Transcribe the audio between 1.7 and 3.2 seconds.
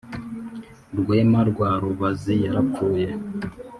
rubazi yarapfuye